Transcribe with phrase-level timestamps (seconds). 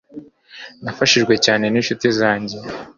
[0.83, 2.57] nafashijwe cyane n'incuti zanjye